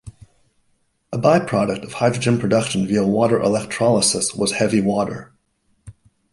[1.13, 5.31] A by-product of hydrogen production via water electrolysis was heavy water.